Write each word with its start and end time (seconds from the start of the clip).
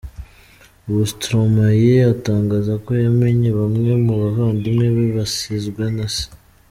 Ubu 0.87 1.03
Stromae 1.11 1.93
atangaza 2.13 2.73
ko 2.85 2.91
yamenye 3.03 3.49
bamwe 3.59 3.91
mu 4.05 4.13
bavandimwe 4.21 4.87
be 4.95 5.05
basizwe 5.15 5.83
na 5.95 6.07
se. 6.15 6.25